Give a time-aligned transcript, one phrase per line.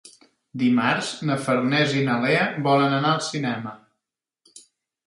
[0.61, 3.77] Dimarts na Farners i na Lea volen anar al cinema.